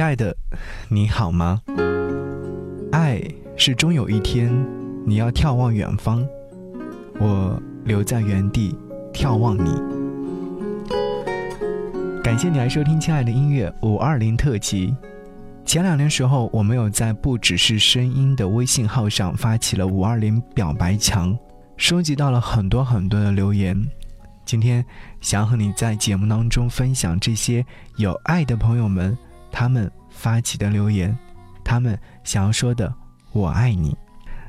[0.00, 0.34] 亲爱的，
[0.88, 1.60] 你好吗？
[2.90, 3.22] 爱
[3.54, 4.50] 是终有一天
[5.04, 6.26] 你要眺望远方，
[7.18, 8.74] 我留在原地
[9.12, 9.70] 眺望你。
[12.24, 14.88] 感谢你来收听《亲爱的音乐五二零特辑》。
[15.66, 21.38] 前两年时候，我们有在不只是声音的微信号上发起了五二零表白墙，
[21.76, 23.78] 收集到了很多很多的留言。
[24.46, 24.82] 今天
[25.20, 27.62] 想和你在节目当中分享这些
[27.96, 29.14] 有爱的朋友们。
[29.50, 31.16] 他们发起的留言，
[31.64, 32.92] 他们想要说的
[33.32, 33.96] “我爱你”。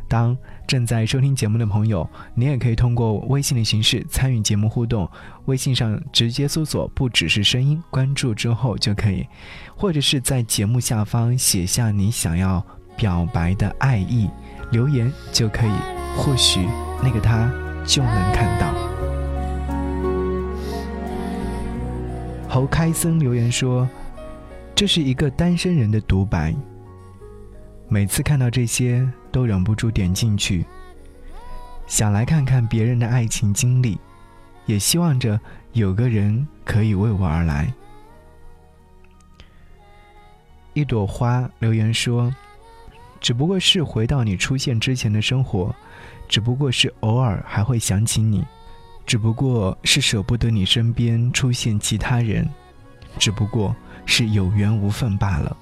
[0.08, 0.36] 当
[0.68, 2.06] 正在收听节目的朋友，
[2.36, 5.10] 你也可以通过微信的形式参与节目互动。
[5.46, 9.26] 微信上直接搜索“不只是声音”，关注之后就可以，
[9.74, 12.62] 或者是在节目下方写下你想要
[12.98, 14.30] 表白的爱意，
[14.72, 15.72] 留言就可以，
[16.18, 16.68] 或许
[17.02, 17.50] 那个他
[17.86, 18.74] 就能看到。
[22.50, 23.88] 侯开森留言说。
[24.82, 26.52] 这是一个单身人的独白。
[27.88, 30.66] 每次看到这些，都忍不住点进去，
[31.86, 34.00] 想来看看别人的爱情经历，
[34.66, 35.40] 也希望着
[35.74, 37.72] 有个人可以为我而来。
[40.74, 42.34] 一朵花留言说
[43.22, 45.76] ：“只不过是回到你出现之前的生活，
[46.28, 48.44] 只不过是偶尔还会想起你，
[49.06, 52.50] 只不过是舍不得你身边出现其他人，
[53.20, 55.56] 只不过。”是有缘无分罢了。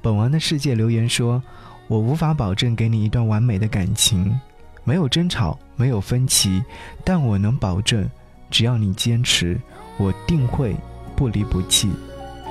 [0.00, 1.42] 本王的世界留言说
[1.88, 4.40] ：“我无法保证给你一段完美的感情，
[4.84, 6.62] 没有争吵，没有分歧，
[7.04, 8.08] 但我能保证，
[8.48, 9.60] 只要你坚持，
[9.96, 10.76] 我定会
[11.16, 11.90] 不离不弃，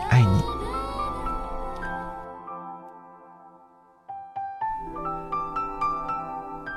[0.10, 0.42] 爱你。”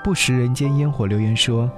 [0.03, 1.71] 不食人间烟火留言说：“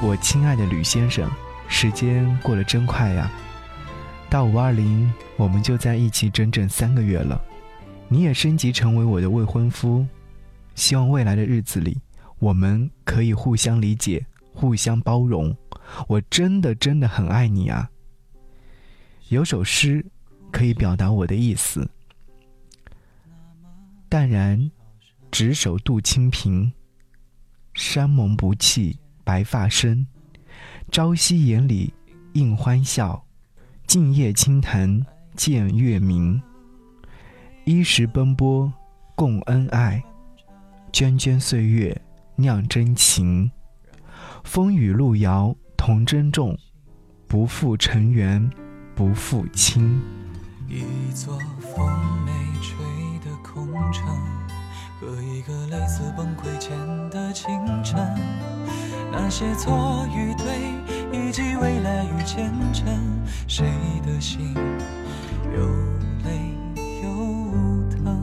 [0.00, 1.30] 我亲爱的吕先生，
[1.68, 3.30] 时间过得真快呀。”
[4.28, 7.40] 到五二零，我们就在一起整整三个月了。
[8.08, 10.06] 你也升级成为我的未婚夫，
[10.74, 11.98] 希望未来的日子里，
[12.38, 15.56] 我们可以互相理解、互相包容。
[16.08, 17.88] 我真的真的很爱你啊！
[19.28, 20.04] 有首诗
[20.50, 21.88] 可以表达我的意思：
[24.08, 24.70] 淡然，
[25.30, 26.72] 执手度清平，
[27.74, 30.06] 山盟不弃白发生，
[30.90, 31.94] 朝夕眼里
[32.34, 33.25] 映欢笑。
[33.86, 35.00] 静夜清谈
[35.36, 36.42] 见月明，
[37.64, 38.72] 衣食奔波
[39.14, 40.02] 共恩爱，
[40.92, 41.96] 涓涓岁月
[42.34, 43.48] 酿真情。
[44.42, 46.58] 风雨路遥同珍重，
[47.28, 48.50] 不负尘缘
[48.96, 50.02] 不负卿。
[50.68, 50.82] 一
[51.14, 51.88] 座风
[52.24, 52.84] 没吹
[53.24, 54.04] 的空城，
[55.00, 56.76] 和一个类似崩溃前
[57.10, 57.48] 的清
[57.84, 57.96] 晨，
[59.12, 60.85] 那些错与对。
[61.12, 62.86] 以及未来与前程，
[63.46, 63.66] 谁
[64.04, 64.54] 的心
[65.54, 65.60] 又
[66.24, 66.54] 累
[67.02, 67.08] 又
[67.90, 68.22] 疼？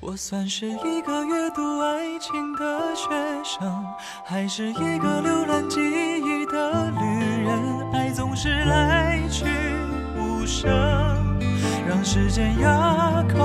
[0.00, 3.08] 我算是一个阅读爱情的学
[3.44, 3.84] 生，
[4.24, 7.92] 还是一个浏览记忆的旅人？
[7.92, 9.44] 爱总是来去
[10.18, 10.68] 无声，
[11.88, 13.38] 让时间哑口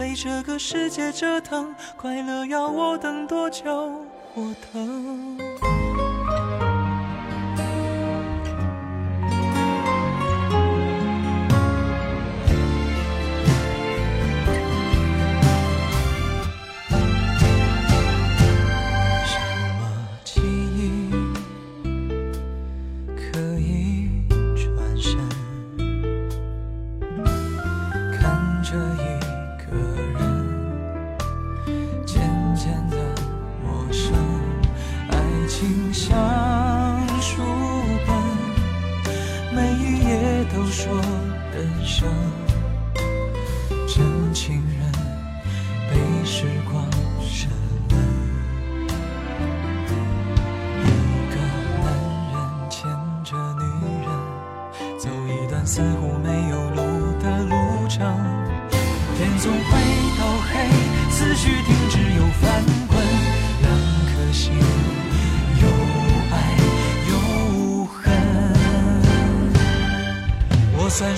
[0.00, 4.00] 被这个世界折腾，快乐要我等多久？
[4.32, 5.39] 我等。
[35.60, 36.16] 轻像
[37.20, 37.42] 书
[38.06, 38.16] 本
[39.54, 40.90] 每一页都说
[41.52, 42.49] 人生。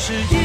[0.03, 0.42] 是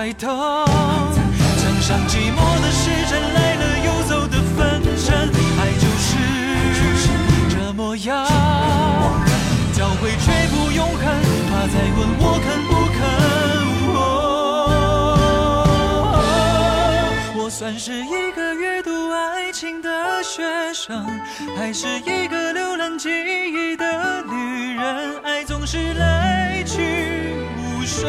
[0.00, 5.28] 在等，墙上寂寞的时针来了又走的分针，
[5.60, 6.16] 爱就是
[7.50, 8.26] 这模样，
[9.74, 11.04] 教会却不永恒，
[11.50, 12.98] 他在问我肯不肯。
[17.36, 20.42] 我算是一个阅读爱情的学
[20.72, 21.06] 生，
[21.58, 25.20] 还是一个浏览记忆的女人？
[25.24, 28.08] 爱总是来去无声，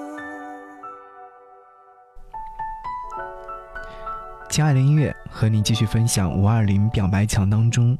[4.51, 7.97] 亲爱的音乐，和你继续分享五二零表白墙当中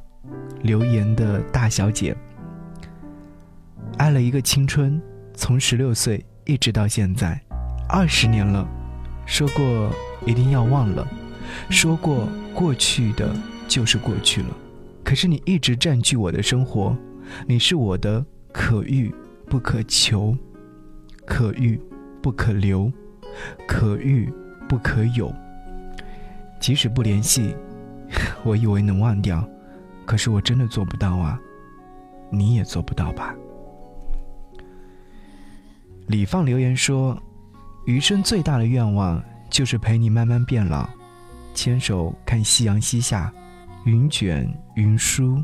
[0.64, 2.14] 留言的大小姐。
[3.98, 5.02] 爱了一个青春，
[5.34, 7.42] 从十六岁一直到现在，
[7.88, 8.68] 二十年了。
[9.26, 9.90] 说过
[10.26, 11.08] 一定要忘了，
[11.70, 13.34] 说过过去的
[13.66, 14.50] 就是过去了。
[15.06, 16.94] 可是你一直占据我的生活，
[17.48, 19.10] 你是我的可遇
[19.46, 20.38] 不可求，
[21.26, 21.80] 可遇
[22.22, 22.92] 不可留，
[23.66, 24.30] 可遇
[24.68, 25.34] 不可有。
[26.62, 27.56] 即使不联系，
[28.44, 29.44] 我以为能忘掉，
[30.06, 31.38] 可是我真的做不到啊！
[32.30, 33.36] 你也做不到吧？
[36.08, 37.20] 李放留言说
[37.88, 40.88] ：“余生最大的愿望就是陪你慢慢变老，
[41.56, 43.34] 牵手看夕阳西下，
[43.86, 45.44] 云卷云舒。”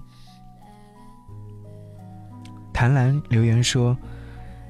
[2.72, 3.98] 谭兰留言说：“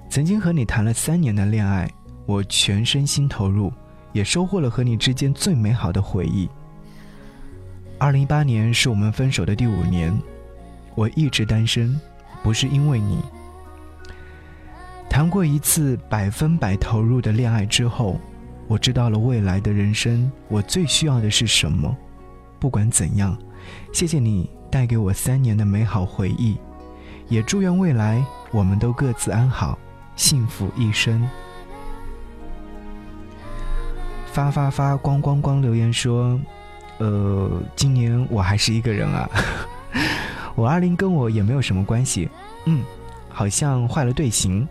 [0.09, 1.91] 曾经和你谈了三年的恋爱，
[2.25, 3.69] 我全身心投入。”
[4.17, 6.49] 也收获了和你之间最美好的回忆。
[7.99, 10.11] 二零一八年是我们分手的第五年，
[10.95, 11.95] 我一直单身，
[12.41, 13.19] 不是因为你。
[15.07, 18.19] 谈过一次百分百投入的恋爱之后，
[18.67, 21.95] 我知道了未来的人生我最需要的是什么。
[22.59, 23.37] 不管怎样，
[23.93, 26.57] 谢谢你带给我三年的美好回忆，
[27.29, 29.77] 也祝愿未来我们都各自安好，
[30.15, 31.21] 幸福一生。
[34.37, 36.39] 发发发光光光留言说，
[36.99, 39.27] 呃，今年我还是一个人啊，
[40.55, 42.29] 五二零跟我也没有什么关系，
[42.65, 42.83] 嗯，
[43.29, 44.67] 好像坏了队形。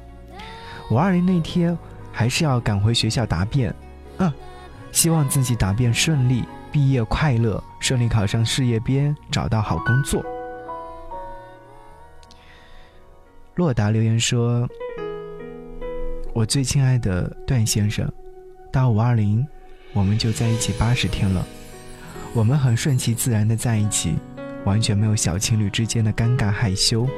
[0.88, 1.76] 五二零那天
[2.12, 3.74] 还是要赶回学校答辩，
[4.18, 4.32] 嗯，
[4.92, 10.24] 希望自己答辩顺利，毕业快乐，顺利考上事业编，找到好工作。
[13.56, 14.64] 洛达留言说，
[16.32, 18.08] 我最亲爱的段先生，
[18.70, 19.44] 到五二零。
[19.96, 21.42] 我们就在一起八十天了，
[22.34, 24.14] 我们很顺其自然的在一起，
[24.66, 27.08] 完全没有小情侣之间的尴尬害羞，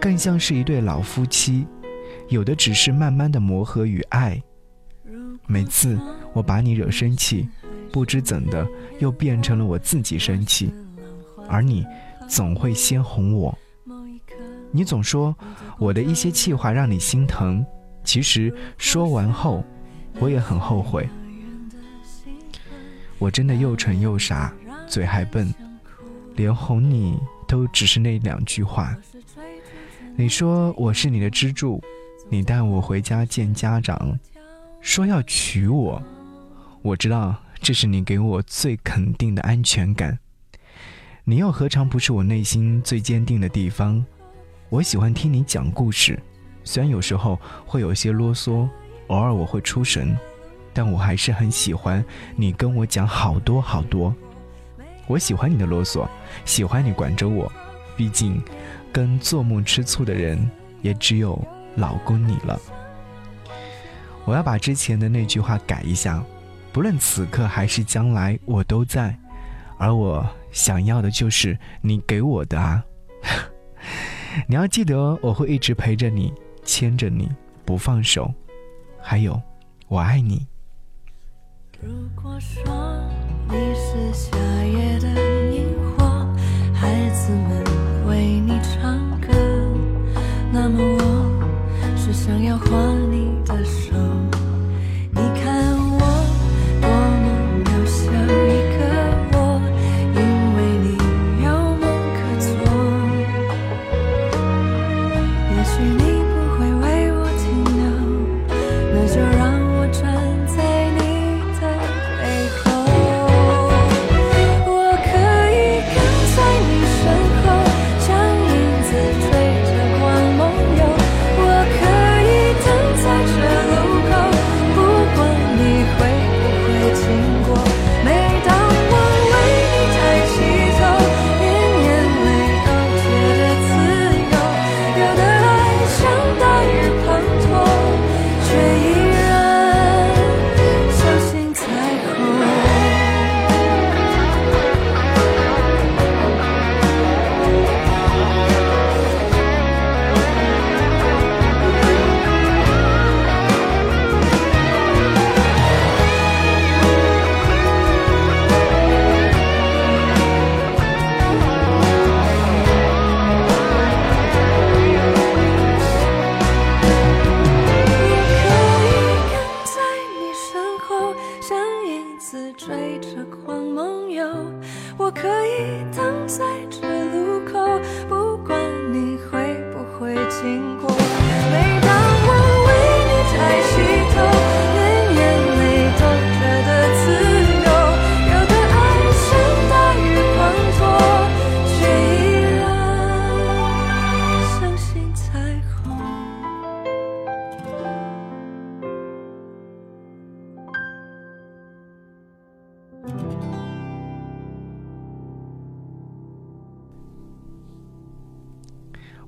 [0.00, 1.64] 更像是一对老夫妻，
[2.28, 4.42] 有的只是慢慢的磨合与爱。
[5.46, 5.96] 每次
[6.32, 7.48] 我把你惹生气，
[7.92, 8.66] 不知怎的
[8.98, 10.74] 又变成了我自己生气，
[11.48, 11.86] 而你
[12.28, 13.56] 总会先哄我。
[14.72, 15.32] 你总说
[15.78, 17.64] 我的一些气话让你心疼，
[18.02, 19.64] 其实说完后，
[20.18, 21.08] 我也很后悔。
[23.18, 24.52] 我真的又蠢又傻，
[24.86, 25.52] 嘴还笨，
[26.36, 28.96] 连哄你都只是那两句话。
[30.16, 31.82] 你说我是你的支柱，
[32.28, 34.18] 你带我回家见家长，
[34.80, 36.02] 说要娶我。
[36.82, 40.18] 我知道这是你给我最肯定的安全感。
[41.24, 44.04] 你又何尝不是我内心最坚定的地方？
[44.70, 46.18] 我喜欢听你讲故事，
[46.62, 48.68] 虽然有时候会有些啰嗦，
[49.08, 50.16] 偶尔我会出神。
[50.78, 52.04] 但我还是很喜欢
[52.36, 54.14] 你跟我讲好多好多，
[55.08, 56.06] 我喜欢你的啰嗦，
[56.44, 57.50] 喜欢你管着我，
[57.96, 58.40] 毕竟，
[58.92, 60.38] 跟做梦吃醋的人
[60.80, 61.36] 也只有
[61.74, 62.56] 老公你了。
[64.24, 66.22] 我要把之前的那句话改一下，
[66.72, 69.18] 不论此刻还是将来，我都在，
[69.78, 72.84] 而我想要的就是你给我的啊！
[74.46, 76.32] 你要记得，我会一直陪着你，
[76.62, 77.28] 牵着你
[77.64, 78.32] 不放手，
[79.02, 79.42] 还有，
[79.88, 80.46] 我爱你。
[81.80, 82.64] 如果说
[83.48, 85.27] 你是夏夜的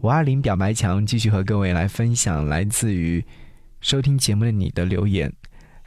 [0.02, 3.22] 五二零表白墙继续和各位来分享来自于
[3.82, 5.30] 收听节目的你的留言。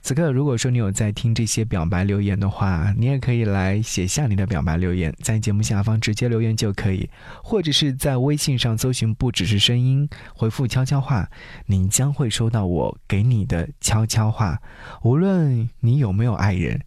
[0.04, 7.10] 此刻，如果说你有在听这些表白留言的话，你也可以来写下你的表白留言，在节目下方直接留言就可以，
[7.44, 11.28] 或者是在微信上搜寻“不只是声音”，回复“悄悄话”，
[11.66, 14.62] 你将会收到我给你的悄悄话。
[15.02, 16.80] 无论你有没有爱人，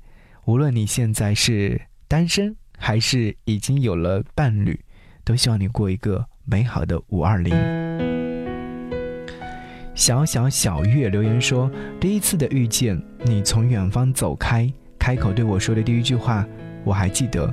[0.45, 4.78] 无论你现在是单身还是已经有了伴侣，
[5.25, 6.28] 都希望你过一个。
[6.48, 7.52] 美好的五二零，
[9.96, 16.46] 小小小月留言说：“第一次的遇见，你从远方走开，开口对我说的第一句话，
[16.84, 17.52] 我还记得。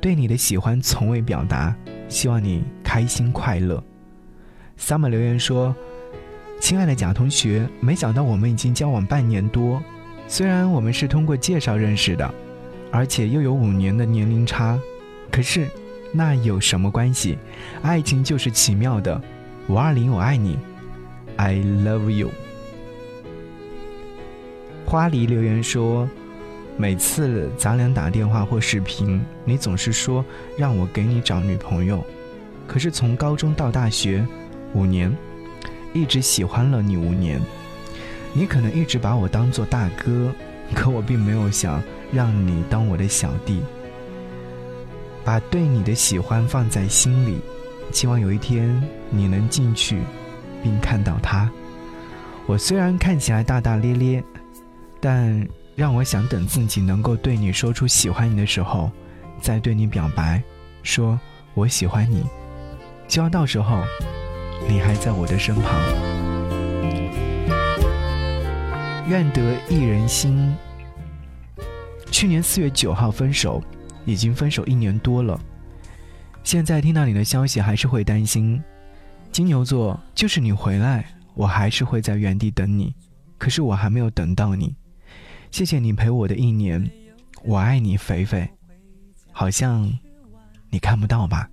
[0.00, 1.74] 对你的喜欢从未表达，
[2.08, 3.82] 希望你开心快乐。”
[4.78, 5.74] summer 留言说
[6.62, 9.82] ：“亲爱的贾同学，没想到我们已经交往半年多，
[10.28, 12.32] 虽然我们是通过介绍认识的，
[12.92, 14.78] 而且又有五年的年龄差，
[15.32, 15.66] 可是。”
[16.12, 17.38] 那有什么关系？
[17.82, 19.20] 爱情就是奇妙的。
[19.68, 20.58] 五二零，我爱你
[21.36, 22.30] ，I love you。
[24.84, 26.08] 花梨留言说，
[26.76, 30.24] 每次咱俩打电话或视频，你总是说
[30.56, 32.04] 让我给你找女朋友。
[32.66, 34.26] 可是从高中到大学，
[34.74, 35.14] 五年，
[35.92, 37.40] 一直喜欢了你五年。
[38.32, 40.32] 你可能一直把我当做大哥，
[40.74, 41.80] 可我并没有想
[42.12, 43.60] 让你当我的小弟。
[45.24, 47.38] 把对你的喜欢放在心里，
[47.92, 50.00] 希望有一天你能进去，
[50.62, 51.50] 并看到他。
[52.46, 54.24] 我虽然看起来大大咧咧，
[55.00, 55.46] 但
[55.76, 58.90] 让我想等自己能够对你说出喜欢你的时候，
[59.40, 60.42] 再对你表白，
[60.82, 61.18] 说
[61.54, 62.24] 我喜欢你。
[63.08, 63.82] 希望到时候
[64.68, 65.80] 你还在我的身旁。
[69.08, 70.54] 愿得一人心。
[72.10, 73.62] 去年四月九号分手。
[74.04, 75.40] 已经分手一年多了，
[76.42, 78.62] 现在听到你的消息还是会担心。
[79.32, 81.04] 金牛座就是你回来，
[81.34, 82.94] 我还是会在原地等你。
[83.38, 84.74] 可是我还没有等到你，
[85.50, 86.90] 谢谢你陪我的一年，
[87.42, 88.48] 我爱你，肥肥。
[89.32, 89.90] 好像
[90.68, 91.48] 你看不到吧？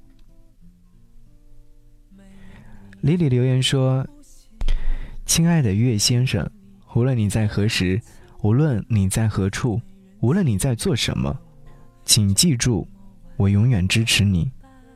[3.01, 4.05] 李李留言说
[5.25, 6.49] ：“亲爱的岳先生，
[6.93, 8.01] 无论你在何时，
[8.41, 9.79] 无论你在何处，
[10.19, 11.39] 无论你在做什么。”
[12.07, 12.87] 请记住，
[13.35, 14.49] 我永远支持你，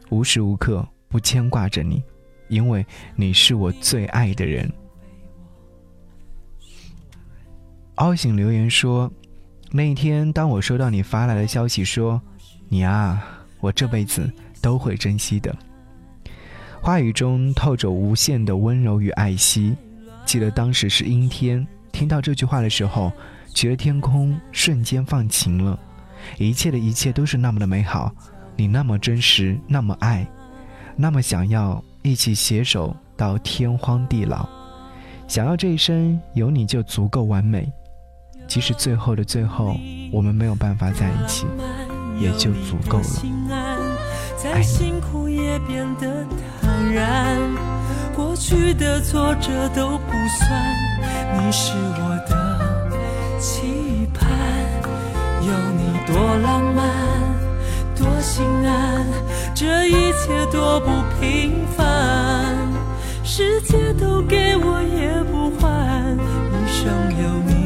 [0.09, 2.01] 无时无刻不牵挂着你，
[2.47, 2.85] 因为
[3.17, 4.71] 你是我最爱的人。
[7.95, 9.11] 凹醒留言说
[9.71, 12.19] ：“那一天，当我收到你发来的消息，说
[12.69, 13.21] 你啊，
[13.59, 15.53] 我这辈子都会珍惜的。”
[16.81, 19.75] 话语中透着无限的温柔与爱惜。
[20.25, 23.11] 记得当时是阴天，听到这句话的时候，
[23.53, 25.77] 觉得天空瞬间放晴了。
[26.37, 28.13] 一切的一切都是那么的美好，
[28.55, 30.27] 你那么真实，那么爱，
[30.95, 34.49] 那么想要一起携手到天荒地老，
[35.27, 37.71] 想要这一生有你就足够完美，
[38.47, 39.77] 即使最后的最后
[40.11, 41.45] 我们没有办法在一起，
[42.19, 43.05] 也就足够了。
[44.43, 44.61] 爱
[48.15, 50.51] 过去的挫折都不算，
[51.37, 52.59] 你是我的
[53.39, 54.29] 期盼。
[55.41, 56.85] 有你多浪漫，
[57.95, 59.05] 多心安，
[59.53, 60.89] 这一切多不
[61.19, 62.57] 平凡。
[63.23, 66.17] 世界都给我也不换，
[66.51, 66.91] 一生
[67.21, 67.60] 有你，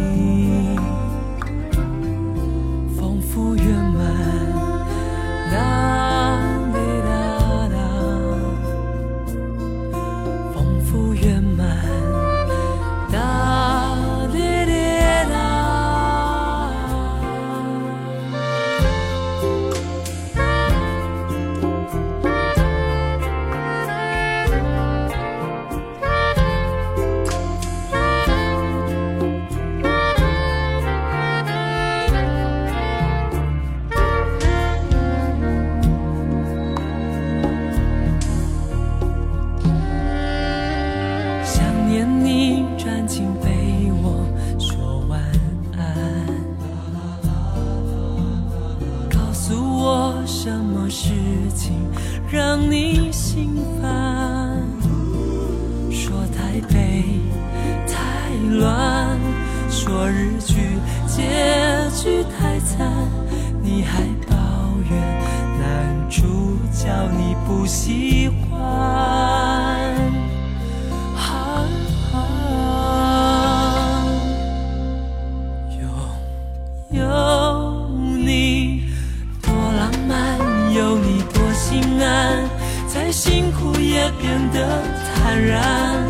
[56.56, 57.04] 台北
[57.86, 59.20] 太乱，
[59.70, 60.56] 说日剧
[61.06, 61.22] 结
[61.94, 62.90] 局太惨，
[63.62, 64.36] 你还抱
[64.90, 64.98] 怨
[65.60, 66.22] 男主
[66.72, 68.56] 角你不喜欢。
[75.78, 78.86] 有有你
[79.42, 80.40] 多浪漫，
[80.74, 82.48] 有你多心安，
[82.88, 84.82] 再辛苦也变得
[85.18, 86.05] 坦然。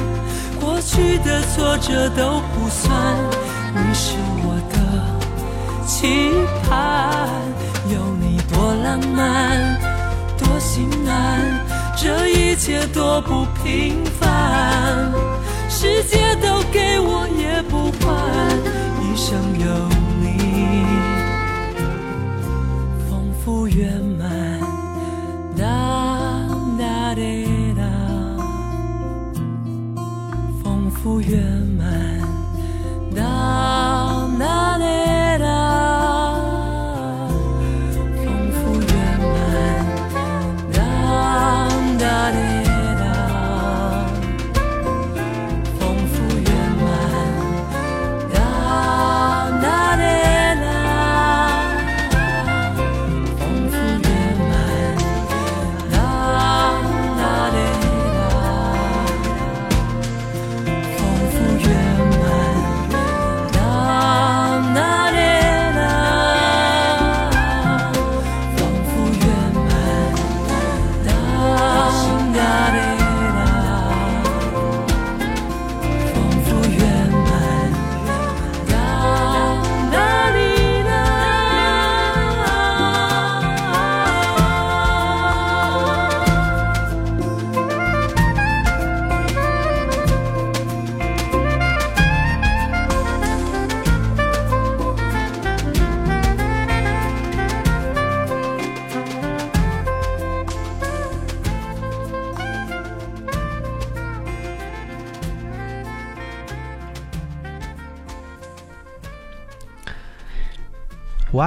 [1.26, 2.94] 的挫折都不算，
[3.74, 4.78] 你是我的
[5.88, 6.32] 期
[6.70, 7.28] 盼。
[7.90, 9.76] 有你多浪漫，
[10.38, 11.66] 多心安，
[11.98, 15.12] 这一切多不平凡。
[15.68, 17.62] 世界都给我也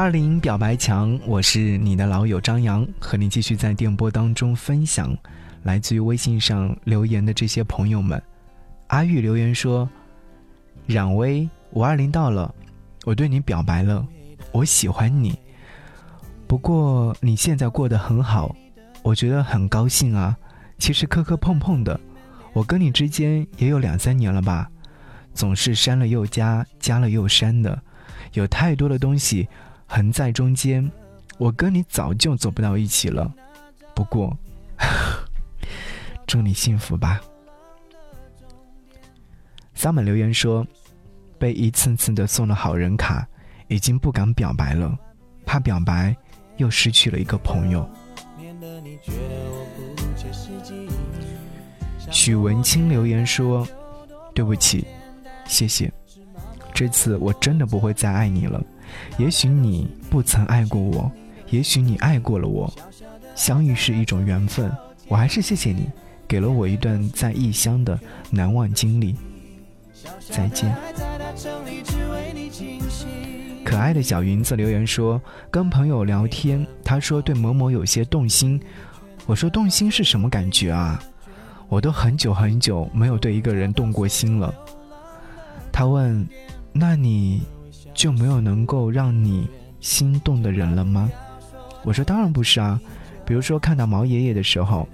[0.09, 5.15] 二零表白墙，我是你的老友张扬，和你继续在电波当中分享
[5.65, 8.19] 来自于微信上留言的这些朋友们。
[8.87, 9.87] 阿玉留言说
[10.89, 12.55] ：“冉薇，五二零到了，
[13.05, 14.03] 我对你表白了，
[14.51, 15.39] 我喜欢你。
[16.47, 18.57] 不过你现在过得很好，
[19.03, 20.35] 我觉得很高兴啊。
[20.79, 22.01] 其实磕磕碰碰的，
[22.55, 24.71] 我跟你之间也有两三年了吧，
[25.35, 27.79] 总是删了又加，加了又删的，
[28.33, 29.47] 有太多的东西。”
[29.89, 30.89] 横在中间，
[31.39, 33.33] 我跟你早就走不到一起了。
[33.95, 34.37] 不过，
[36.27, 37.21] 祝你幸福吧。
[39.75, 40.65] 萨满留言说，
[41.39, 43.27] 被一次次的送了好人卡，
[43.69, 44.97] 已经不敢表白了，
[45.47, 46.15] 怕表白
[46.59, 47.89] 又失去了一个朋友。
[52.11, 53.67] 许文清留言说，
[54.35, 54.87] 对不起，
[55.47, 55.91] 谢谢，
[56.79, 58.63] 这次我真的不会再爱你了。
[59.17, 61.11] 也许你不曾爱过我，
[61.51, 62.73] 也许你爱过了我，
[63.35, 64.71] 相遇是一种缘分。
[65.09, 65.91] 我还是谢谢你，
[66.29, 67.99] 给了我一段在异乡的
[68.31, 69.17] 难忘经历。
[70.21, 70.73] 再见。
[73.65, 78.63] 可爱的小云子留言说，跟朋友聊天，他说对某某有些动心。
[79.27, 81.03] 我说动心是什么感觉啊？
[81.69, 84.55] 我都很久很久没有对一个人动过心了。
[85.73, 86.25] 他问，
[86.73, 87.43] 那你？
[87.95, 89.49] 就没有能够让你
[89.81, 91.11] 心动的人了吗？
[91.83, 92.81] 我说当然不是啊，
[93.25, 94.89] 比如说看到毛爷爷的时候，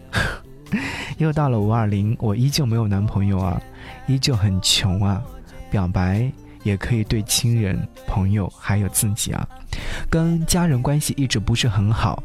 [1.19, 3.61] 又到了五二零，我依旧没有男朋友啊，
[4.07, 5.23] 依旧很穷啊，
[5.71, 6.33] 表白
[6.63, 9.47] 也可以对亲人、朋友还有自己啊，
[10.09, 12.23] 跟家人关系一直不是很好，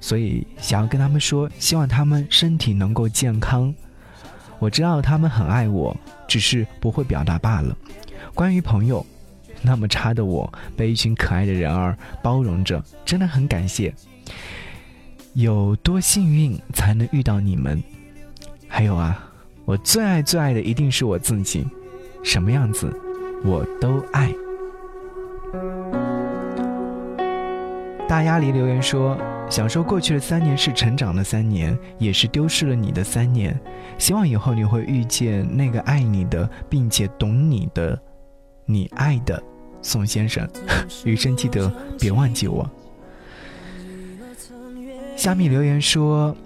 [0.00, 3.72] 所以想要跟他们说，希望他们身体能够健康。
[4.58, 5.96] 我知道他们很爱我，
[6.26, 7.76] 只是不会表达罢了。
[8.34, 9.04] 关于朋友。
[9.60, 13.92] 那么差的我，被一群可爱的人儿包容着，真的很感谢。
[15.32, 17.82] 有多幸运才能遇到你们？
[18.68, 19.28] 还有啊，
[19.64, 21.66] 我最爱最爱的一定是我自己，
[22.22, 22.88] 什么样子
[23.44, 24.32] 我都爱。
[28.08, 29.18] 大鸭梨留言说
[29.50, 33.58] ：“想说过去的三年是成长的三年，也是丢失了你的三年。
[33.98, 38.00] 希望以后你会遇见那个爱你的，并且懂你的。”
[38.70, 39.42] 你爱的
[39.80, 40.46] 宋先生，
[41.06, 42.70] 余生记得别忘记我。
[45.16, 46.36] 虾米留言说：“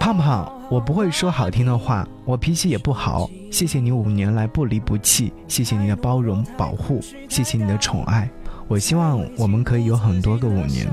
[0.00, 3.28] 胖胖，我不会说好听的话，我脾气也不好。
[3.52, 8.26] 谢谢你五年来不离不弃，谢谢你的包容保护，谢谢你的宠爱。
[8.66, 10.86] 我希望我们可以有很多个五年。”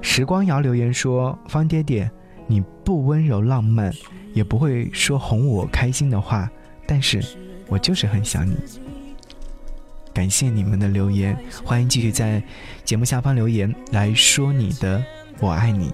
[0.00, 2.10] 时光瑶留言说：“方爹爹，
[2.46, 3.92] 你不温柔浪漫，
[4.32, 6.50] 也不会说哄我开心的话，
[6.86, 7.22] 但是
[7.68, 8.56] 我就是很想你。”
[10.14, 12.40] 感谢你们的留言，欢迎继续在
[12.84, 15.04] 节目下方留言来说你的。
[15.40, 15.92] 我爱你。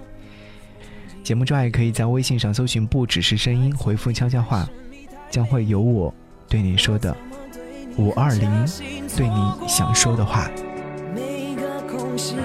[1.24, 4.68] 节目之外，可以在微信上搜寻“不只是声音”，回复悄悄话，
[5.30, 6.14] 将会有我
[6.46, 7.16] 对你说的
[7.96, 8.50] 五二零
[9.16, 10.50] 对你想说的话。
[11.14, 12.36] 每个空隙，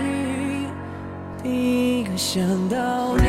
[1.44, 3.24] 一个想到你，